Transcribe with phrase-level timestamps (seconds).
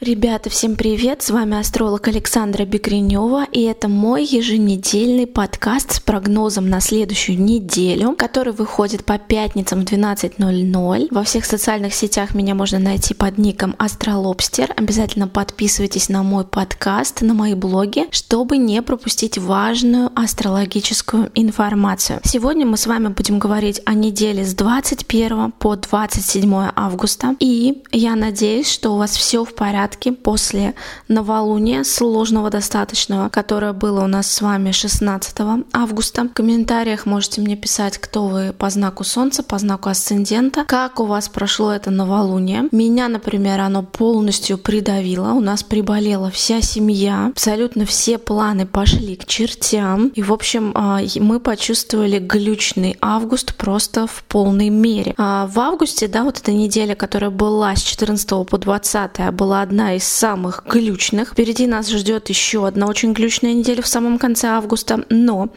[0.00, 1.20] Ребята, всем привет!
[1.20, 8.16] С вами астролог Александра Бекренева, и это мой еженедельный подкаст с прогнозом на следующую неделю,
[8.16, 11.08] который выходит по пятницам в 12.00.
[11.10, 14.72] Во всех социальных сетях меня можно найти под ником Астролобстер.
[14.74, 22.20] Обязательно подписывайтесь на мой подкаст, на мои блоги, чтобы не пропустить важную астрологическую информацию.
[22.24, 28.16] Сегодня мы с вами будем говорить о неделе с 21 по 27 августа, и я
[28.16, 30.74] надеюсь, что у вас все в порядке порядке после
[31.08, 35.36] новолуния сложного достаточного, которое было у нас с вами 16
[35.72, 36.24] августа.
[36.24, 41.04] В комментариях можете мне писать, кто вы по знаку Солнца, по знаку асцендента, как у
[41.04, 42.68] вас прошло это новолуние.
[42.72, 49.24] Меня, например, оно полностью придавило, у нас приболела вся семья, абсолютно все планы пошли к
[49.24, 55.14] чертям, и, в общем, а, мы почувствовали глючный август просто в полной мере.
[55.16, 59.79] А в августе, да, вот эта неделя, которая была с 14 по 20, была одна
[59.80, 61.30] одна из самых глючных.
[61.30, 65.48] Впереди нас ждет еще одна очень глючная неделя в самом конце августа, но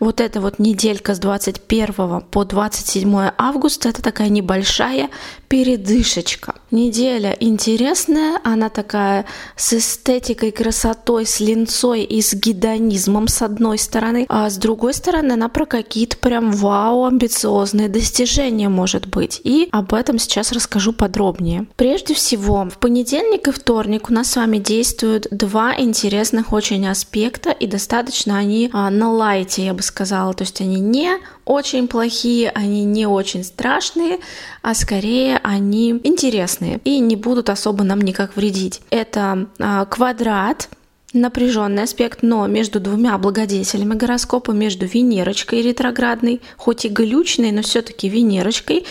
[0.00, 5.10] вот эта вот неделька с 21 по 27 августа это такая небольшая
[5.48, 6.54] передышечка.
[6.70, 14.24] Неделя интересная, она такая с эстетикой, красотой, с линцой и с гедонизмом с одной стороны,
[14.28, 19.40] а с другой стороны она про какие-то прям вау амбициозные достижения может быть.
[19.44, 21.66] И об этом сейчас расскажу подробнее.
[21.76, 27.50] Прежде всего, в понедельник и вторник у нас с вами действуют два интересных очень аспекта,
[27.50, 30.34] и достаточно они а, на лайте, я бы сказала.
[30.34, 34.18] То есть они не очень плохие, они не очень страшные,
[34.62, 38.82] а скорее они интересные и не будут особо нам никак вредить.
[38.90, 40.68] Это а, квадрат,
[41.12, 48.08] напряженный аспект, но между двумя благодетелями гороскопа, между Венерочкой ретроградной, хоть и глючной, но все-таки
[48.08, 48.84] Венерочкой,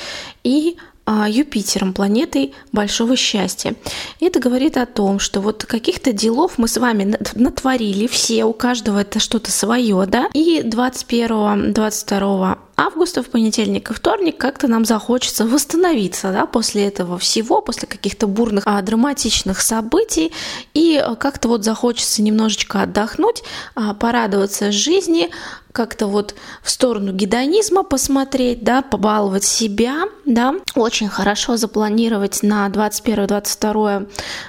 [0.43, 0.77] и
[1.07, 3.75] Юпитером, планетой большого счастья.
[4.19, 8.53] И это говорит о том, что вот каких-то делов мы с вами натворили все, у
[8.53, 15.45] каждого это что-то свое, да, и 21-22 августа, в понедельник и вторник, как-то нам захочется
[15.45, 20.31] восстановиться да, после этого всего, после каких-то бурных, а, драматичных событий,
[20.73, 23.43] и а, как-то вот захочется немножечко отдохнуть,
[23.75, 25.29] а, порадоваться жизни,
[25.75, 30.55] как-то вот в сторону гедонизма посмотреть, да, побаловать себя, да.
[30.73, 34.07] Очень хорошо запланировать на 21-22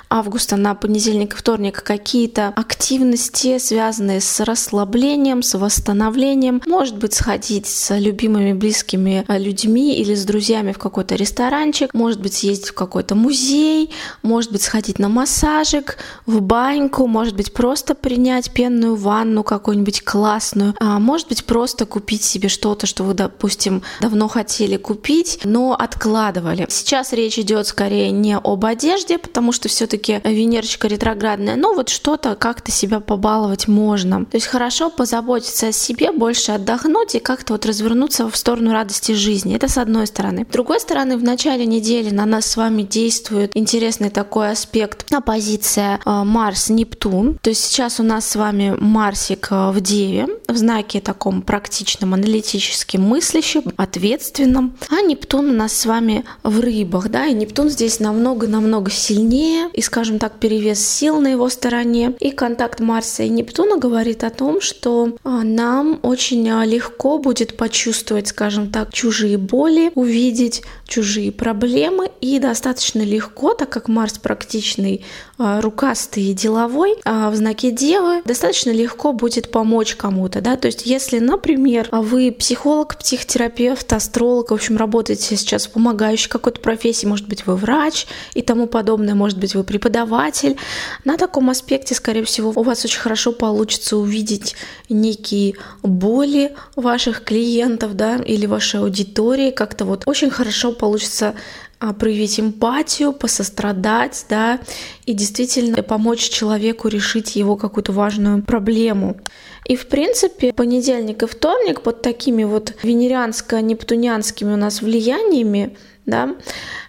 [0.08, 6.62] августа, на понедельник и вторник какие-то активности, связанные с расслаблением, с восстановлением.
[6.64, 12.32] Может быть, сходить с любимыми близкими людьми или с друзьями в какой-то ресторанчик, может быть,
[12.32, 13.90] съездить в какой-то музей,
[14.22, 20.74] может быть, сходить на массажик, в баньку, может быть, просто принять пенную ванну какую-нибудь классную,
[20.80, 26.66] а может быть, просто купить себе что-то, что вы, допустим, давно хотели купить, но откладывали.
[26.70, 32.34] Сейчас речь идет скорее не об одежде, потому что все-таки Венерочка ретроградная, но вот что-то
[32.34, 34.24] как-то себя побаловать можно.
[34.24, 37.66] То есть хорошо позаботиться о себе, больше отдохнуть и как-то вот
[38.06, 39.56] развернуться в сторону радости жизни.
[39.56, 40.46] Это с одной стороны.
[40.48, 45.98] С другой стороны, в начале недели на нас с вами действует интересный такой аспект, оппозиция
[46.04, 47.38] э, Марс-Нептун.
[47.42, 52.14] То есть сейчас у нас с вами Марсик э, в Деве, в знаке таком практичном,
[52.14, 54.76] аналитическим, мыслящем, ответственном.
[54.88, 59.82] А Нептун у нас с вами в рыбах, да, и Нептун здесь намного-намного сильнее, и,
[59.82, 62.14] скажем так, перевес сил на его стороне.
[62.20, 67.95] И контакт Марса и Нептуна говорит о том, что а, нам очень легко будет почувствовать,
[68.28, 75.04] скажем так, чужие боли, увидеть чужие проблемы, и достаточно легко, так как Марс практичный,
[75.38, 80.86] а, рукастый и деловой, в знаке Девы, достаточно легко будет помочь кому-то, да, то есть
[80.86, 87.28] если, например, вы психолог, психотерапевт, астролог, в общем, работаете сейчас в помогающей какой-то профессии, может
[87.28, 90.56] быть, вы врач и тому подобное, может быть, вы преподаватель,
[91.04, 94.54] на таком аспекте, скорее всего, у вас очень хорошо получится увидеть
[94.88, 101.34] некие боли ваших клиентов, да, или вашей аудитории, как-то вот очень хорошо получится
[101.78, 104.60] а, проявить эмпатию, посострадать, да,
[105.04, 109.18] и действительно помочь человеку решить его какую-то важную проблему.
[109.66, 116.36] И, в принципе, понедельник и вторник под такими вот венерианско-нептунианскими у нас влияниями, да,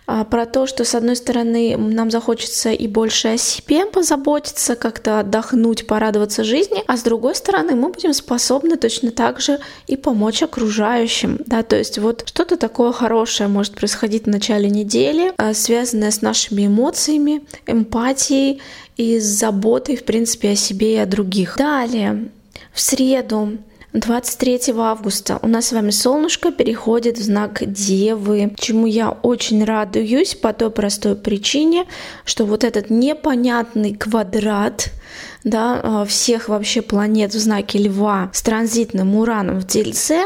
[0.05, 5.19] а, про то, что, с одной стороны, нам захочется и больше о себе позаботиться, как-то
[5.19, 10.43] отдохнуть, порадоваться жизни, а с другой стороны, мы будем способны точно так же и помочь
[10.43, 16.11] окружающим, да, то есть вот что-то такое хорошее может происходить в начале недели, а, связанное
[16.11, 18.61] с нашими эмоциями, эмпатией
[18.95, 21.55] и заботой, в принципе, о себе и о других.
[21.57, 22.29] Далее,
[22.71, 23.57] в среду
[23.93, 25.39] 23 августа.
[25.41, 30.71] У нас с вами солнышко переходит в знак Девы, чему я очень радуюсь по той
[30.71, 31.85] простой причине,
[32.25, 34.91] что вот этот непонятный квадрат
[35.43, 40.21] да, а, всех вообще планет в знаке Льва с транзитным Ураном в Тельце,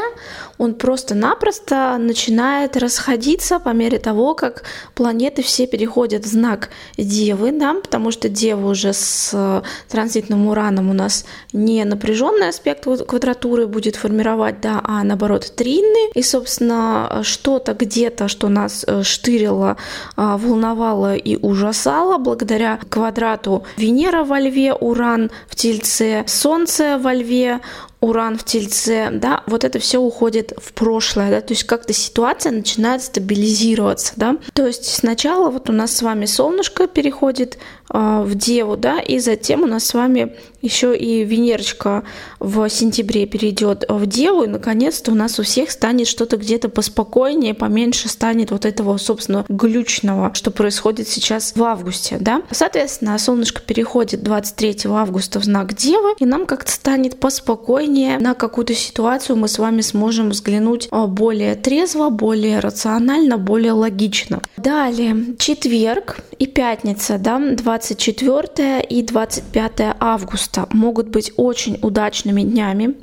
[0.58, 4.64] он просто-напросто начинает расходиться по мере того, как
[4.94, 10.90] планеты все переходят в знак Девы, да, потому что Дева уже с э, транзитным Ураном
[10.90, 16.10] у нас не напряженный аспект квадратуры будет формировать, да, а наоборот тринный.
[16.14, 19.76] И, собственно, что-то где-то, что нас э, штырило,
[20.16, 27.60] а, волновало и ужасало, благодаря квадрату Венера во Льве, Уран в Тельце, Солнце во Льве,
[28.02, 32.50] Уран в Тельце, да, вот это все уходит в прошлое, да, то есть как-то ситуация
[32.50, 34.38] начинает стабилизироваться, да.
[34.54, 37.58] То есть сначала вот у нас с вами солнышко переходит
[37.94, 42.04] э, в Деву, да, и затем у нас с вами еще и Венерочка
[42.40, 47.54] в сентябре перейдет в Деву, и наконец-то у нас у всех станет что-то где-то поспокойнее,
[47.54, 52.42] поменьше станет вот этого, собственно, глючного, что происходит сейчас в августе, да.
[52.50, 58.74] Соответственно, солнышко переходит 23 августа в знак Девы, и нам как-то станет поспокойнее на какую-то
[58.74, 64.40] ситуацию мы с вами сможем взглянуть а, более трезво, более рационально, более логично.
[64.56, 72.96] Далее, четверг и пятница, да, 24 и 25 августа могут быть очень удачными днями,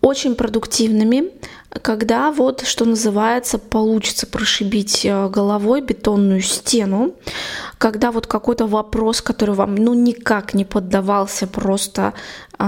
[0.00, 1.30] очень продуктивными,
[1.82, 7.14] когда вот, что называется, получится прошибить э, головой бетонную стену,
[7.78, 12.14] когда вот какой-то вопрос, который вам ну никак не поддавался, просто,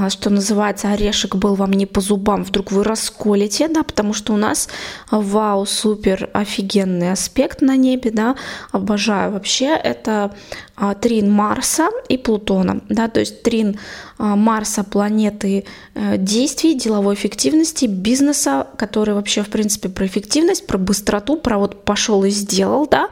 [0.08, 4.36] что называется, орешек был вам не по зубам, вдруг вы расколите, да, потому что у
[4.36, 4.68] нас
[5.10, 8.36] вау, супер, офигенный аспект на небе, да,
[8.70, 10.34] обожаю вообще, это
[10.74, 13.78] а, трин Марса и Плутона, да, то есть трин
[14.18, 15.64] а, Марса планеты
[15.94, 21.84] э, действий, деловой эффективности, бизнеса, который вообще, в принципе, про эффективность, про быстроту, про вот
[21.84, 23.08] пошел и сделал, да.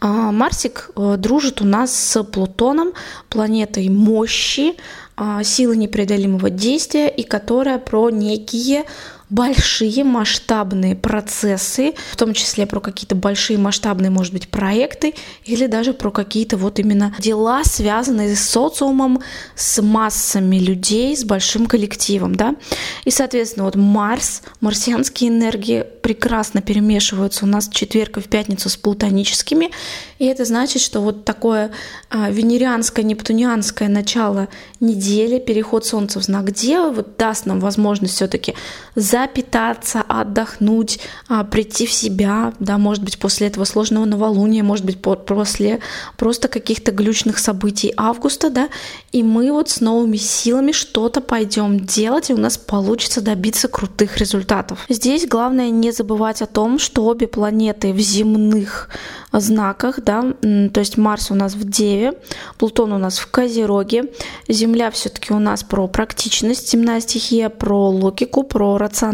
[0.00, 2.92] Марсик э, дружит у нас с Плутоном,
[3.28, 5.09] планетой мощи, а,
[5.44, 8.84] силы непреодолимого действия, и которая про некие
[9.30, 15.92] большие масштабные процессы, в том числе про какие-то большие масштабные, может быть, проекты или даже
[15.92, 19.22] про какие-то вот именно дела, связанные с социумом,
[19.54, 22.56] с массами людей, с большим коллективом, да.
[23.04, 28.68] И, соответственно, вот Марс, марсианские энергии прекрасно перемешиваются у нас в четверг и в пятницу
[28.68, 29.70] с плутоническими,
[30.18, 31.70] и это значит, что вот такое
[32.10, 34.48] а, венерианское, нептунианское начало
[34.80, 38.54] недели, переход Солнца в знак Девы, вот даст нам возможность все-таки
[38.94, 44.84] за запитаться, отдохнуть, а, прийти в себя, да, может быть, после этого сложного новолуния, может
[44.84, 45.80] быть, после
[46.16, 48.68] просто каких-то глючных событий августа, да,
[49.12, 54.16] и мы вот с новыми силами что-то пойдем делать, и у нас получится добиться крутых
[54.18, 54.86] результатов.
[54.88, 58.88] Здесь главное не забывать о том, что обе планеты в земных
[59.32, 62.14] знаках, да, то есть Марс у нас в Деве,
[62.58, 64.10] Плутон у нас в Козероге,
[64.48, 69.09] Земля все-таки у нас про практичность, земная стихия, про логику, про рациональность,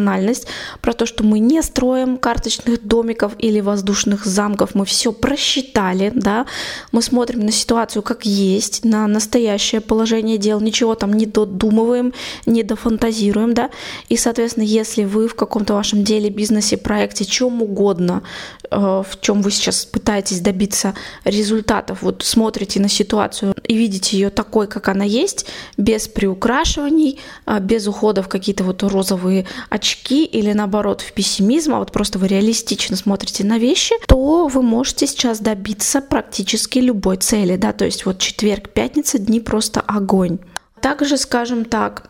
[0.80, 6.46] про то, что мы не строим карточных домиков или воздушных замков, мы все просчитали, да,
[6.92, 12.12] мы смотрим на ситуацию как есть, на настоящее положение дел, ничего там не додумываем,
[12.46, 13.70] не дофантазируем, да,
[14.08, 18.22] и, соответственно, если вы в каком-то вашем деле, бизнесе, проекте, чем угодно,
[18.70, 20.94] э, в чем вы сейчас пытаетесь добиться
[21.24, 25.46] результатов, вот смотрите на ситуацию и видите ее такой, как она есть,
[25.76, 31.78] без приукрашиваний, а, без ухода в какие-то вот розовые очки или наоборот в пессимизм, а
[31.78, 37.56] вот просто вы реалистично смотрите на вещи, то вы можете сейчас добиться практически любой цели,
[37.56, 40.38] да, то есть вот четверг, пятница, дни просто огонь.
[40.80, 42.08] Также, скажем так,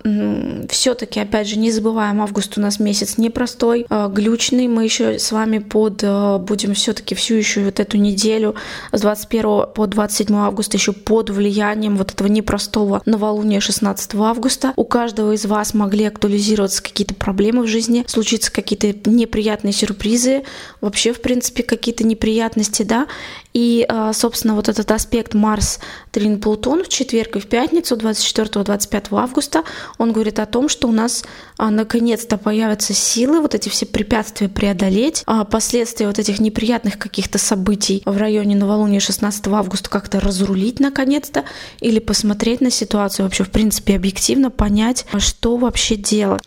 [0.69, 4.67] все-таки, опять же, не забываем, август у нас месяц непростой, а, глючный.
[4.67, 8.57] Мы еще с вами под а, будем все-таки всю еще вот эту неделю
[8.93, 14.73] с 21 по 27 августа еще под влиянием вот этого непростого новолуния 16 августа.
[14.77, 20.43] У каждого из вас могли актуализироваться какие-то проблемы в жизни, случиться какие-то неприятные сюрпризы,
[20.81, 23.07] вообще, в принципе, какие-то неприятности, да.
[23.57, 29.19] И, а, собственно, вот этот аспект Марс, Трин, Плутон в четверг и в пятницу 24-25
[29.19, 29.63] августа,
[29.97, 31.25] он говорит о том, что у нас
[31.57, 37.39] а, наконец-то появятся силы вот эти все препятствия преодолеть, а последствия вот этих неприятных каких-то
[37.39, 41.45] событий в районе новолуния 16 августа как-то разрулить наконец-то
[41.81, 46.43] или посмотреть на ситуацию вообще, в принципе, объективно понять, что вообще делать.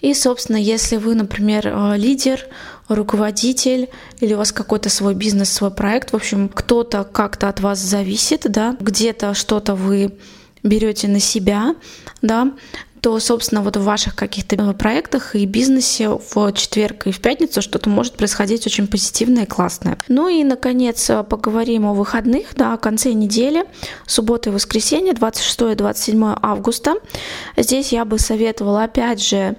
[0.00, 2.46] И, собственно, если вы, например, лидер,
[2.88, 3.88] руководитель
[4.20, 8.42] или у вас какой-то свой бизнес, свой проект, в общем, кто-то как-то от вас зависит,
[8.50, 10.18] да, где-то что-то вы
[10.62, 11.74] берете на себя,
[12.22, 12.52] да,
[13.00, 17.90] то, собственно, вот в ваших каких-то проектах и бизнесе в четверг и в пятницу что-то
[17.90, 19.98] может происходить очень позитивное и классное.
[20.08, 23.66] Ну и, наконец, поговорим о выходных, да, о конце недели,
[24.06, 26.94] суббота и воскресенье, 26-27 августа.
[27.58, 29.54] Здесь я бы советовала, опять же,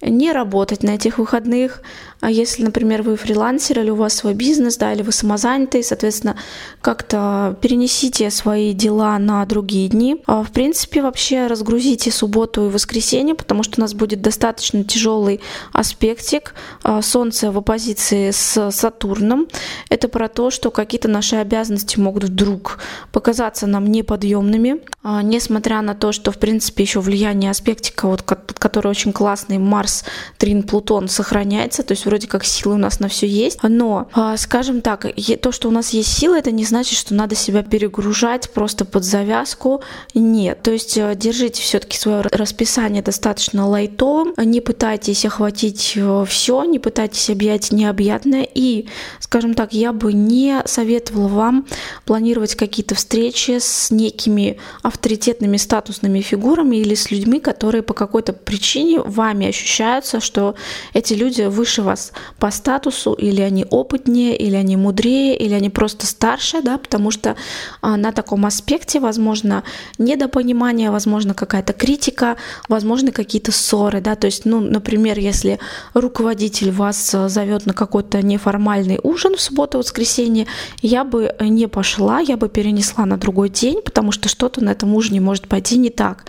[0.00, 1.82] не работать на этих выходных.
[2.20, 6.36] А если, например, вы фрилансер или у вас свой бизнес, да, или вы самозанятый, соответственно,
[6.80, 10.22] как-то перенесите свои дела на другие дни.
[10.26, 15.40] А, в принципе, вообще разгрузите субботу и воскресенье, потому что у нас будет достаточно тяжелый
[15.72, 16.54] аспектик.
[16.82, 19.46] А, Солнце в оппозиции с Сатурном.
[19.88, 22.78] Это про то, что какие-то наши обязанности могут вдруг
[23.12, 24.80] показаться нам неподъемными,
[25.22, 29.87] несмотря на то, что, в принципе, еще влияние аспектика, вот, который очень классный, Марс,
[30.36, 33.58] Трин, Плутон сохраняется, то есть вроде как силы у нас на все есть.
[33.62, 35.06] Но, а, скажем так,
[35.40, 39.04] то, что у нас есть силы, это не значит, что надо себя перегружать просто под
[39.04, 39.82] завязку.
[40.14, 40.62] Нет.
[40.62, 46.78] То есть э, держите все-таки свое расписание достаточно лайтовым, не пытайтесь охватить э, все, не
[46.78, 48.46] пытайтесь объять необъятное.
[48.54, 48.88] И,
[49.20, 51.66] скажем так, я бы не советовала вам
[52.04, 59.00] планировать какие-то встречи с некими авторитетными статусными фигурами или с людьми, которые по какой-то причине
[59.00, 59.77] вами ощущаются,
[60.20, 60.54] что
[60.92, 66.06] эти люди выше вас по статусу, или они опытнее, или они мудрее, или они просто
[66.06, 67.36] старше, да, потому что
[67.80, 69.62] а, на таком аспекте, возможно,
[69.98, 72.36] недопонимание, возможно, какая-то критика,
[72.68, 75.58] возможно, какие-то ссоры, да, то есть, ну, например, если
[75.94, 80.46] руководитель вас а, зовет на какой-то неформальный ужин в субботу-воскресенье,
[80.82, 84.94] я бы не пошла, я бы перенесла на другой день, потому что что-то на этом
[84.94, 86.24] ужине может пойти не так.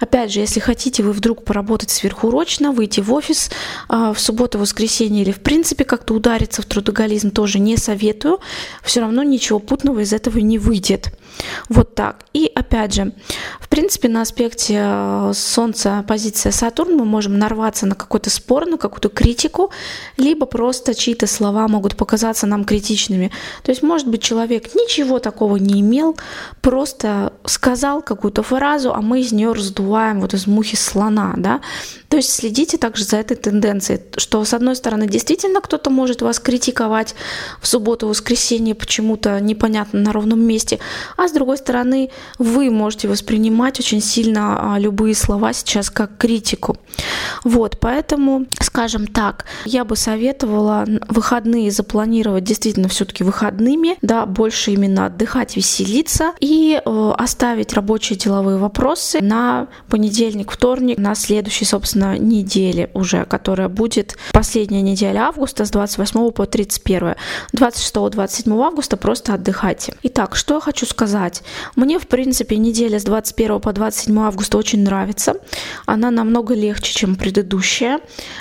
[0.00, 3.50] Опять же, если хотите вы вдруг поработать сверхурочно, выйти в офис
[3.88, 8.40] а, в субботу-воскресенье или в принципе как-то удариться в трудоголизм тоже не советую.
[8.82, 11.12] Все равно ничего путного из этого не выйдет.
[11.68, 12.24] Вот так.
[12.32, 13.12] И опять же,
[13.60, 18.78] в принципе, на аспекте э, Солнца, позиция Сатурн, мы можем нарваться на какой-то спор, на
[18.78, 19.70] какую-то критику,
[20.16, 23.30] либо просто чьи-то слова могут показаться нам критичными.
[23.62, 26.16] То есть, может быть, человек ничего такого не имел,
[26.60, 31.60] просто сказал какую-то фразу, а мы из нее раздуваем вот из мухи слона, да.
[32.08, 36.40] То есть следите также за этой тенденцией, что с одной стороны действительно кто-то может вас
[36.40, 37.14] критиковать
[37.60, 40.78] в субботу-воскресенье почему-то непонятно на ровном месте,
[41.16, 46.76] а с другой стороны вы можете воспринимать очень сильно а, любые слова сейчас как критику.
[47.44, 55.06] Вот, поэтому, скажем так, я бы советовала выходные запланировать действительно все-таки выходными, да, больше именно
[55.06, 62.90] отдыхать, веселиться и э, оставить рабочие деловые вопросы на понедельник, вторник, на следующий, собственно, недели
[62.94, 67.14] уже, которая будет последняя неделя августа с 28 по 31.
[67.54, 69.94] 26-27 августа просто отдыхайте.
[70.02, 71.42] Итак, что я хочу сказать.
[71.76, 75.34] Мне, в принципе, неделя с 21 по 27 августа очень нравится.
[75.86, 78.00] Она намного легче, чем предыдущая.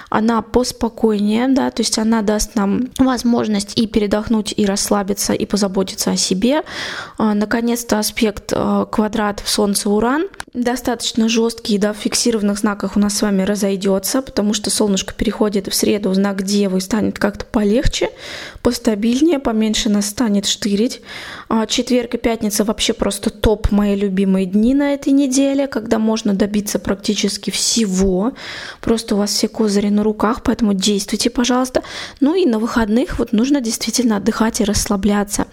[0.09, 6.11] Она поспокойнее, да, то есть она даст нам возможность и передохнуть, и расслабиться, и позаботиться
[6.11, 6.63] о себе.
[7.17, 10.27] А, наконец-то аспект а, квадрат Солнце-Уран
[10.57, 15.67] достаточно жесткий, да, в фиксированных знаках у нас с вами разойдется, потому что солнышко переходит
[15.67, 18.09] в среду в знак Девы и станет как-то полегче,
[18.61, 21.01] постабильнее, поменьше нас станет штырить.
[21.47, 26.33] А четверг и пятница вообще просто топ мои любимые дни на этой неделе, когда можно
[26.33, 28.33] добиться практически всего.
[28.81, 31.83] Просто у вас все козыри на руках, поэтому действуйте, пожалуйста.
[32.19, 35.45] Ну и на выходных вот нужно действительно отдыхать и расслабляться.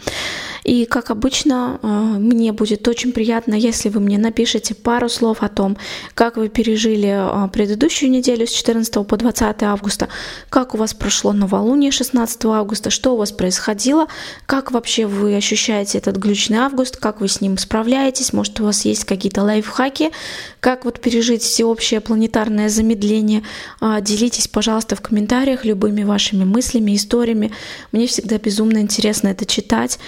[0.65, 5.49] И, как обычно, э, мне будет очень приятно, если вы мне напишите пару слов о
[5.49, 5.77] том,
[6.15, 10.09] как вы пережили э, предыдущую неделю с 14 по 20 августа,
[10.49, 14.07] как у вас прошло новолуние 16 августа, что у вас происходило,
[14.47, 18.87] как вообще вы ощущаете этот глючный август, как вы с ним справляетесь, может, у вас
[18.87, 20.13] есть какие-то лайфхаки,
[20.61, 23.43] как вот пережить всеобщее планетарное замедление.
[23.83, 27.53] Э, делитесь, пожалуйста, в комментариях любыми вашими мыслями, историями.
[27.93, 29.99] Мне всегда безумно интересно это читать.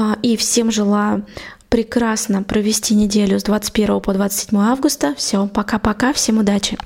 [0.00, 1.26] А, и всем желаю
[1.68, 5.14] прекрасно провести неделю с 21 по 27 августа.
[5.14, 6.78] Все, пока-пока, всем удачи!